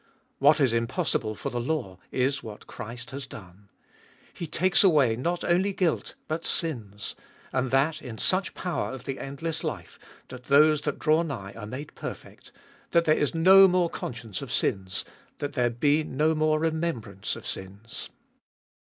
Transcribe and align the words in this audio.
What 0.39 0.59
is 0.59 0.73
impossible 0.73 1.35
for 1.35 1.51
the 1.51 1.59
law 1.61 1.99
is 2.11 2.41
what 2.41 2.65
Christ 2.65 3.11
has 3.11 3.27
done. 3.27 3.69
He 4.33 4.47
takes 4.47 4.83
away 4.83 5.15
not 5.15 5.43
only 5.43 5.73
guilt 5.73 6.15
but 6.27 6.43
sins, 6.43 7.13
and 7.53 7.69
that 7.69 8.01
in 8.01 8.17
such 8.17 8.55
power 8.55 8.93
of 8.93 9.03
the 9.03 9.19
endless 9.19 9.63
life 9.63 9.99
that 10.29 10.45
those 10.45 10.81
that 10.81 10.97
draw 10.97 11.21
nigh 11.21 11.53
are 11.53 11.67
made 11.67 11.93
perfect, 11.93 12.51
that 12.93 13.05
there 13.05 13.15
is 13.15 13.35
no 13.35 13.67
more 13.67 13.91
conscience 13.91 14.41
of 14.41 14.51
sins, 14.51 15.05
that 15.37 15.53
there 15.53 15.69
be 15.69 16.03
no 16.03 16.33
more 16.33 16.59
remembrance 16.59 17.35
of 17.35 17.45
sins. 17.45 18.09